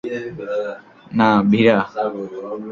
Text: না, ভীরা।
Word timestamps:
না, 1.11 1.29
ভীরা। 1.51 1.77